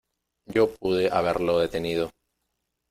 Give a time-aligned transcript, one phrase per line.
[0.47, 2.09] Yo pude haberlo detenido.